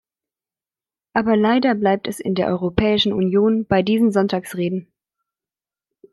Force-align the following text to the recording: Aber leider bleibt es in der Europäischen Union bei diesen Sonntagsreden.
Aber 1.13 1.37
leider 1.37 1.75
bleibt 1.75 2.07
es 2.07 2.19
in 2.19 2.33
der 2.33 2.47
Europäischen 2.47 3.13
Union 3.13 3.67
bei 3.67 3.83
diesen 3.83 4.11
Sonntagsreden. 4.11 4.91